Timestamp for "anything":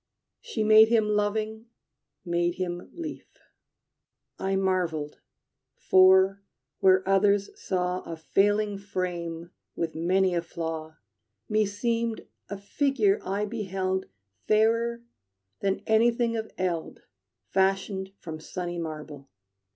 15.85-16.35